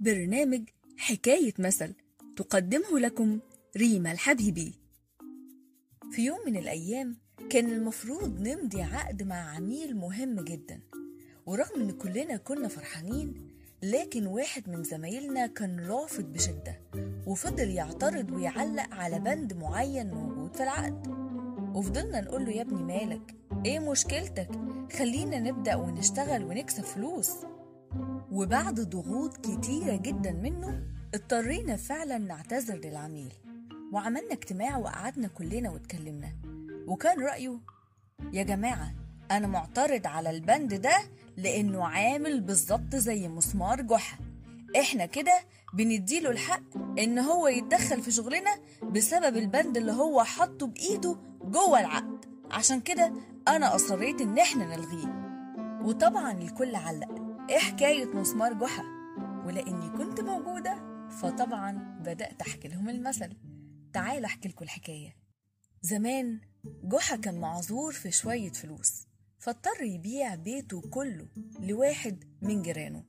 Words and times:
برنامج 0.00 0.62
حكاية 0.96 1.54
مثل 1.58 1.94
تقدمه 2.36 2.98
لكم 2.98 3.38
ريما 3.76 4.12
الحبيبي. 4.12 4.74
في 6.12 6.24
يوم 6.24 6.38
من 6.46 6.56
الأيام 6.56 7.16
كان 7.50 7.70
المفروض 7.72 8.40
نمضي 8.40 8.82
عقد 8.82 9.22
مع 9.22 9.56
عميل 9.56 9.96
مهم 9.96 10.40
جدا. 10.40 10.80
ورغم 11.46 11.80
إن 11.80 11.90
كلنا 11.90 12.36
كنا 12.36 12.68
فرحانين 12.68 13.34
لكن 13.82 14.26
واحد 14.26 14.68
من 14.68 14.84
زمايلنا 14.84 15.46
كان 15.46 15.80
رافض 15.80 16.32
بشدة 16.32 16.80
وفضل 17.26 17.68
يعترض 17.70 18.30
ويعلق 18.30 18.94
على 18.94 19.18
بند 19.18 19.52
معين 19.52 20.10
موجود 20.14 20.56
في 20.56 20.62
العقد. 20.62 21.06
وفضلنا 21.74 22.20
نقول 22.20 22.44
له 22.44 22.50
يا 22.50 22.62
ابني 22.62 22.82
مالك 22.82 23.34
إيه 23.64 23.78
مشكلتك؟ 23.78 24.48
خلينا 24.98 25.38
نبدأ 25.38 25.76
ونشتغل 25.76 26.44
ونكسب 26.44 26.84
فلوس. 26.84 27.30
وبعد 28.32 28.80
ضغوط 28.80 29.36
كتيرة 29.36 29.96
جدا 29.96 30.32
منه 30.32 30.82
اضطرينا 31.14 31.76
فعلا 31.76 32.18
نعتذر 32.18 32.76
للعميل. 32.76 33.32
وعملنا 33.92 34.32
اجتماع 34.32 34.76
وقعدنا 34.76 35.28
كلنا 35.28 35.70
واتكلمنا. 35.70 36.32
وكان 36.86 37.20
رأيه 37.20 37.60
يا 38.32 38.42
جماعة 38.42 38.94
أنا 39.30 39.46
معترض 39.46 40.06
على 40.06 40.30
البند 40.30 40.74
ده 40.74 40.98
لأنه 41.36 41.84
عامل 41.84 42.40
بالظبط 42.40 42.96
زي 42.96 43.28
مسمار 43.28 43.82
جحا. 43.82 44.18
إحنا 44.80 45.06
كده 45.06 45.40
بنديله 45.74 46.30
الحق 46.30 46.76
إن 46.98 47.18
هو 47.18 47.48
يتدخل 47.48 48.02
في 48.02 48.10
شغلنا 48.10 48.58
بسبب 48.82 49.36
البند 49.36 49.76
اللي 49.76 49.92
هو 49.92 50.24
حطه 50.24 50.66
بإيده 50.66 51.16
جوه 51.44 51.80
العقد. 51.80 52.24
عشان 52.50 52.80
كده 52.80 53.12
أنا 53.48 53.74
أصريت 53.74 54.20
إن 54.20 54.38
إحنا 54.38 54.76
نلغيه. 54.76 55.18
وطبعا 55.84 56.32
الكل 56.32 56.74
علق. 56.74 57.17
إيه 57.48 57.58
حكاية 57.58 58.04
مسمار 58.04 58.52
جحا؟ 58.54 58.82
ولأني 59.46 59.90
كنت 59.90 60.20
موجودة 60.20 61.08
فطبعا 61.08 61.98
بدأت 62.00 62.42
أحكي 62.42 62.68
لهم 62.68 62.88
المثل. 62.88 63.36
تعال 63.92 64.24
أحكي 64.24 64.48
لكم 64.48 64.64
الحكاية. 64.64 65.16
زمان 65.82 66.40
جحا 66.64 67.16
كان 67.16 67.40
معذور 67.40 67.92
في 67.92 68.10
شوية 68.10 68.50
فلوس 68.52 69.06
فاضطر 69.38 69.82
يبيع 69.82 70.34
بيته 70.34 70.80
كله 70.80 71.28
لواحد 71.60 72.24
من 72.42 72.62
جيرانه. 72.62 73.04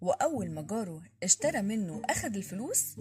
وأول 0.00 0.50
ما 0.50 0.62
جاره 0.62 1.02
اشترى 1.22 1.62
منه 1.62 2.02
أخد 2.04 2.36
الفلوس 2.36 2.96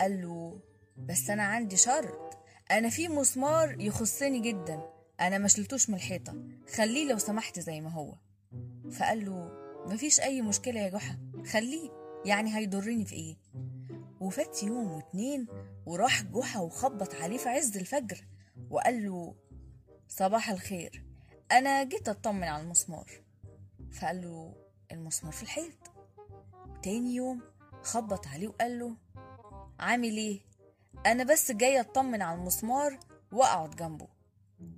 قال 0.00 0.22
له 0.22 0.62
بس 0.96 1.30
أنا 1.30 1.42
عندي 1.42 1.76
شرط. 1.76 2.38
أنا 2.70 2.88
في 2.88 3.08
مسمار 3.08 3.80
يخصني 3.80 4.40
جدا. 4.40 4.80
أنا 5.20 5.38
ما 5.38 5.48
شلتوش 5.48 5.90
من 5.90 5.94
الحيطة. 5.94 6.36
خليه 6.74 7.12
لو 7.12 7.18
سمحت 7.18 7.58
زي 7.60 7.80
ما 7.80 7.90
هو. 7.90 8.14
فقال 8.90 9.24
له 9.24 9.69
مفيش 9.86 10.20
أي 10.20 10.42
مشكلة 10.42 10.80
يا 10.80 10.88
جحا. 10.88 11.18
خليه. 11.52 11.90
يعني 12.24 12.56
هيضرني 12.56 13.04
في 13.04 13.14
إيه؟ 13.14 13.36
وفات 14.20 14.62
يوم 14.62 14.92
واتنين 14.92 15.46
وراح 15.86 16.22
جحا 16.22 16.60
وخبط 16.60 17.14
عليه 17.14 17.38
في 17.38 17.48
عز 17.48 17.76
الفجر 17.76 18.26
وقال 18.70 19.04
له 19.04 19.34
صباح 20.08 20.50
الخير. 20.50 21.04
أنا 21.52 21.82
جيت 21.82 22.08
أطمن 22.08 22.44
على 22.44 22.62
المسمار. 22.62 23.10
فقال 23.92 24.22
له 24.22 24.54
المسمار 24.92 25.32
في 25.32 25.42
الحيط. 25.42 25.72
تاني 26.82 27.14
يوم 27.14 27.42
خبط 27.82 28.26
عليه 28.26 28.48
وقال 28.48 28.78
له 28.78 28.96
عامل 29.78 30.16
إيه؟ 30.16 30.40
أنا 31.06 31.24
بس 31.24 31.52
جاي 31.52 31.80
أطمن 31.80 32.22
على 32.22 32.38
المسمار 32.38 32.98
وأقعد 33.32 33.76
جنبه. 33.76 34.08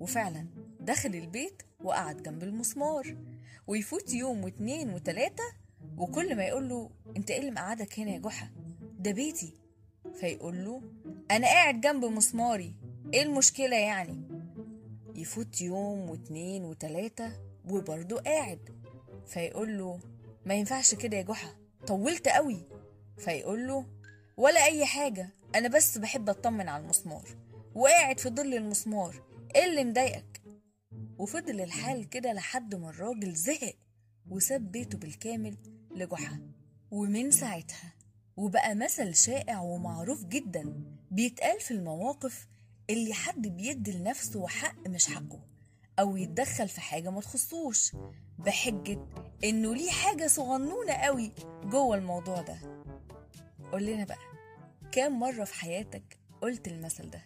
وفعلا 0.00 0.46
دخل 0.84 1.14
البيت 1.14 1.62
وقعد 1.84 2.22
جنب 2.22 2.42
المسمار 2.42 3.16
ويفوت 3.66 4.14
يوم 4.14 4.44
واتنين 4.44 4.90
وتلاتة 4.94 5.44
وكل 5.96 6.36
ما 6.36 6.44
يقول 6.44 6.68
له 6.68 6.90
أنت 7.16 7.30
إيه 7.30 7.40
اللي 7.40 7.50
مقعدك 7.50 7.98
هنا 7.98 8.10
يا 8.10 8.18
جحا؟ 8.18 8.50
ده 8.98 9.10
بيتي. 9.12 9.52
فيقول 10.14 10.64
له 10.64 10.82
أنا 11.30 11.46
قاعد 11.46 11.80
جنب 11.80 12.04
مسماري 12.04 12.74
إيه 13.14 13.22
المشكلة 13.22 13.76
يعني؟ 13.76 14.22
يفوت 15.14 15.60
يوم 15.60 16.10
واتنين 16.10 16.64
وتلاتة 16.64 17.32
وبرضه 17.68 18.20
قاعد. 18.20 18.68
فيقول 19.26 19.78
له 19.78 20.00
ما 20.46 20.54
ينفعش 20.54 20.94
كده 20.94 21.16
يا 21.16 21.22
جحا 21.22 21.54
طولت 21.86 22.28
قوي. 22.28 22.62
فيقول 23.18 23.66
له 23.68 23.86
ولا 24.36 24.64
أي 24.64 24.86
حاجة 24.86 25.28
أنا 25.54 25.68
بس 25.68 25.98
بحب 25.98 26.28
أطمن 26.28 26.68
على 26.68 26.82
المسمار 26.84 27.28
وقاعد 27.74 28.20
في 28.20 28.28
ظل 28.28 28.54
المسمار 28.54 29.22
إيه 29.56 29.64
اللي 29.64 29.84
مضايقك؟ 29.84 30.41
وفضل 31.22 31.60
الحال 31.60 32.08
كده 32.08 32.32
لحد 32.32 32.74
ما 32.74 32.90
الراجل 32.90 33.32
زهق 33.34 33.74
وساب 34.30 34.72
بيته 34.72 34.98
بالكامل 34.98 35.56
لجحا. 35.90 36.40
ومن 36.90 37.30
ساعتها 37.30 37.92
وبقى 38.36 38.74
مثل 38.74 39.14
شائع 39.14 39.60
ومعروف 39.60 40.24
جدا 40.24 40.84
بيتقال 41.10 41.60
في 41.60 41.70
المواقف 41.70 42.46
اللي 42.90 43.14
حد 43.14 43.48
بيدي 43.48 43.92
لنفسه 43.92 44.48
حق 44.48 44.88
مش 44.88 45.06
حقه 45.06 45.40
أو 45.98 46.16
يتدخل 46.16 46.68
في 46.68 46.80
حاجة 46.80 47.10
ما 47.10 47.20
تخصوش 47.20 47.92
بحجة 48.38 49.06
إنه 49.44 49.74
ليه 49.74 49.90
حاجة 49.90 50.26
صغنونة 50.26 50.92
قوي 50.92 51.32
جوه 51.64 51.96
الموضوع 51.96 52.42
ده. 52.42 52.58
قول 53.72 53.86
لنا 53.86 54.04
بقى 54.04 54.18
كام 54.92 55.18
مرة 55.20 55.44
في 55.44 55.54
حياتك 55.54 56.18
قلت 56.42 56.68
المثل 56.68 57.10
ده؟ 57.10 57.22